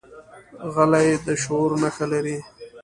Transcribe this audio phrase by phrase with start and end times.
[0.73, 2.37] غلی، د شعور نښه لري.